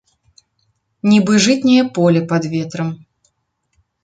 [1.11, 2.89] Нібы жытняе поле пад ветрам.